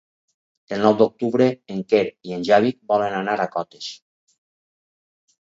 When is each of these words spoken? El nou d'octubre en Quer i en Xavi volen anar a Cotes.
El 0.77 0.79
nou 0.85 0.95
d'octubre 1.01 1.49
en 1.75 1.83
Quer 1.93 2.01
i 2.31 2.35
en 2.39 2.47
Xavi 2.49 2.73
volen 2.95 3.21
anar 3.21 3.39
a 3.45 3.49
Cotes. 3.59 3.91